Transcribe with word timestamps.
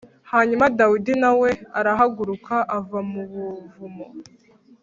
Hanyuma 0.31 0.65
Dawidi 0.77 1.13
na 1.23 1.31
we 1.39 1.49
arahaguruka 1.79 2.55
ava 2.77 2.99
mu 3.11 3.21
buvumo 3.31 4.07